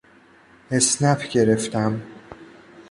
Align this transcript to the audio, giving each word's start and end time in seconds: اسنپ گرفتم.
اسنپ 0.71 1.27
گرفتم. 1.27 2.01